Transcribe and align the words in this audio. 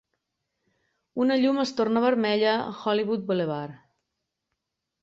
Una 1.25 1.37
llum 1.43 1.61
es 1.65 1.75
torna 1.81 2.03
vermella 2.07 2.55
a 2.57 2.75
Hollywood 2.81 3.31
Boulevard. 3.31 3.79